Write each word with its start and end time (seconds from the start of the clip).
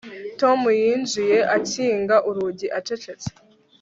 Tom 0.39 0.59
yinjiye 0.81 1.37
akinga 1.57 2.15
urugi 2.29 2.67
acecetse 2.77 3.29